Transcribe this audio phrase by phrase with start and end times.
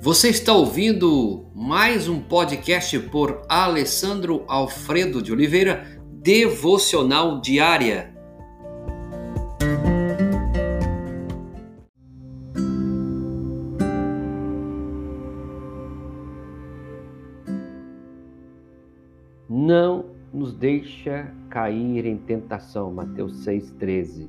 [0.00, 8.14] Você está ouvindo mais um podcast por Alessandro Alfredo de Oliveira, Devocional Diária.
[19.48, 24.28] Não nos deixa cair em tentação, Mateus 6,13.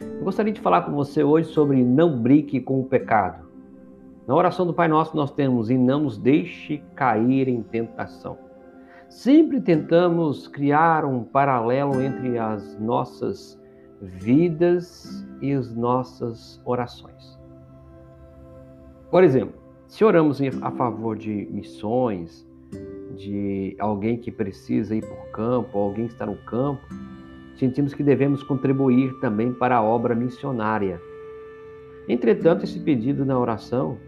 [0.00, 3.49] Eu gostaria de falar com você hoje sobre não brinque com o pecado.
[4.30, 8.38] Na oração do Pai Nosso nós temos e não nos deixe cair em tentação.
[9.08, 13.60] Sempre tentamos criar um paralelo entre as nossas
[14.00, 17.36] vidas e as nossas orações.
[19.10, 22.48] Por exemplo, se oramos a favor de missões,
[23.16, 26.86] de alguém que precisa ir por campo, alguém que está no campo,
[27.56, 31.02] sentimos que devemos contribuir também para a obra missionária.
[32.08, 33.98] Entretanto, esse pedido na oração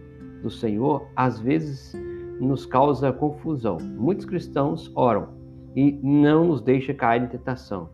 [0.42, 1.94] do Senhor às vezes
[2.40, 3.78] nos causa confusão.
[3.80, 5.28] Muitos cristãos oram
[5.74, 7.90] e não nos deixa cair em tentação.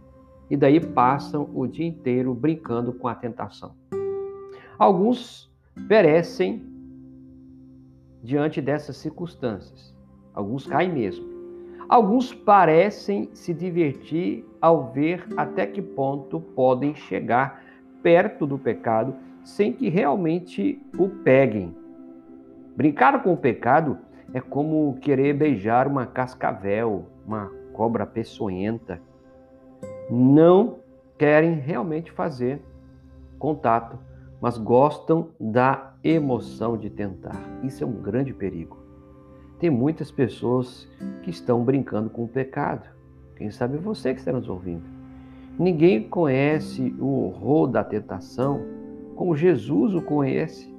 [0.51, 3.75] E daí passam o dia inteiro brincando com a tentação.
[4.79, 5.53] Alguns
[5.87, 6.63] perecem
[8.23, 9.95] diante dessas circunstâncias.
[10.33, 11.27] Alguns caem mesmo.
[11.89, 17.63] Alguns parecem se divertir ao ver até que ponto podem chegar
[18.03, 21.75] perto do pecado sem que realmente o peguem.
[22.79, 23.99] Brincar com o pecado
[24.33, 29.03] é como querer beijar uma cascavel, uma cobra peçonhenta.
[30.09, 30.79] Não
[31.19, 32.63] querem realmente fazer
[33.37, 33.99] contato,
[34.41, 37.43] mas gostam da emoção de tentar.
[37.65, 38.79] Isso é um grande perigo.
[39.59, 40.89] Tem muitas pessoas
[41.25, 42.89] que estão brincando com o pecado.
[43.35, 44.85] Quem sabe você que está nos ouvindo.
[45.59, 48.61] Ninguém conhece o horror da tentação
[49.17, 50.78] como Jesus o conhece.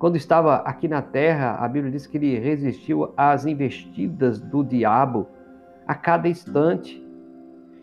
[0.00, 5.28] Quando estava aqui na terra, a Bíblia diz que ele resistiu às investidas do diabo
[5.86, 7.06] a cada instante.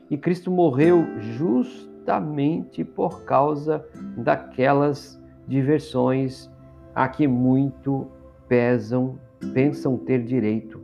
[0.10, 3.86] E Cristo morreu justamente por causa
[4.18, 6.50] daquelas diversões
[6.96, 8.08] a que muito
[8.48, 9.20] pesam,
[9.54, 10.82] pensam ter direito.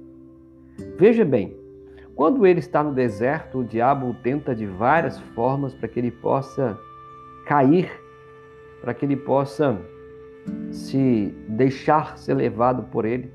[1.00, 1.58] Veja bem,
[2.16, 6.78] quando ele está no deserto, o diabo tenta de várias formas para que ele possa
[7.48, 7.92] cair,
[8.82, 9.82] para que ele possa
[10.72, 13.32] se deixar ser levado por ele.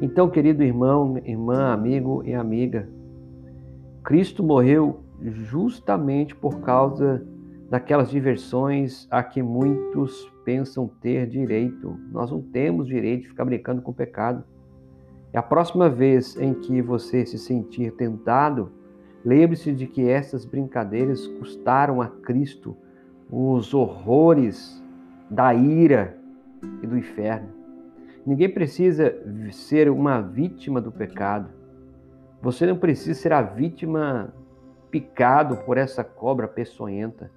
[0.00, 2.88] Então, querido irmão, irmã, amigo e amiga,
[4.02, 7.26] Cristo morreu justamente por causa
[7.70, 11.98] daquelas diversões a que muitos pensam ter direito.
[12.12, 14.44] Nós não temos direito de ficar brincando com o pecado.
[15.32, 18.70] E a próxima vez em que você se sentir tentado,
[19.24, 22.76] lembre-se de que essas brincadeiras custaram a Cristo
[23.30, 24.83] os horrores
[25.30, 26.16] da ira
[26.82, 27.48] e do inferno.
[28.26, 29.14] Ninguém precisa
[29.50, 31.48] ser uma vítima do pecado.
[32.40, 34.32] Você não precisa ser a vítima
[34.90, 37.30] picado por essa cobra peçonhenta.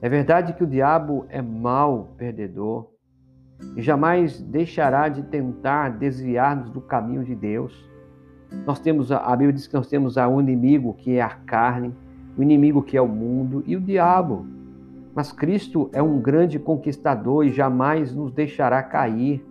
[0.00, 2.88] É verdade que o diabo é mau perdedor
[3.74, 7.88] e jamais deixará de tentar desviar-nos do caminho de Deus.
[8.64, 11.94] Nós temos a Bíblia diz que nós temos o inimigo que é a carne,
[12.36, 14.46] o inimigo que é o mundo e o diabo.
[15.16, 19.42] Mas Cristo é um grande conquistador e jamais nos deixará cair.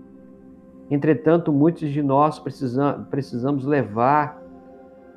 [0.91, 4.39] Entretanto, muitos de nós precisamos levar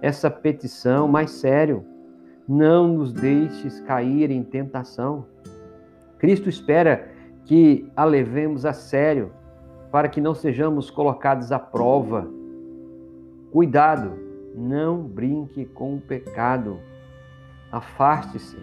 [0.00, 1.84] essa petição mais sério.
[2.48, 5.26] Não nos deixes cair em tentação.
[6.18, 7.10] Cristo espera
[7.44, 9.30] que a levemos a sério,
[9.92, 12.26] para que não sejamos colocados à prova.
[13.52, 14.12] Cuidado,
[14.54, 16.78] não brinque com o pecado.
[17.70, 18.56] Afaste-se,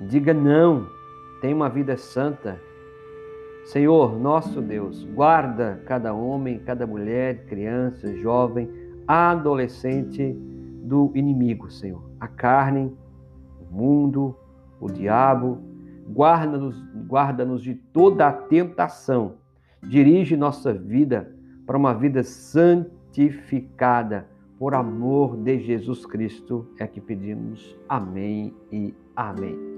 [0.00, 0.96] diga não
[1.40, 2.60] tem uma vida santa.
[3.64, 8.70] Senhor, nosso Deus, guarda cada homem, cada mulher, criança, jovem,
[9.06, 10.32] adolescente
[10.82, 12.02] do inimigo, Senhor.
[12.18, 12.92] A carne,
[13.60, 14.34] o mundo,
[14.80, 15.58] o diabo.
[16.10, 19.34] Guarda-nos guarda de toda a tentação.
[19.82, 21.30] Dirige nossa vida
[21.66, 24.26] para uma vida santificada.
[24.58, 27.76] Por amor de Jesus Cristo é que pedimos.
[27.88, 29.77] Amém e amém.